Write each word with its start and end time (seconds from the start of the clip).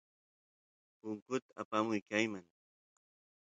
punkut 0.99 1.43
apamuy 1.61 1.99
kayman 2.09 2.45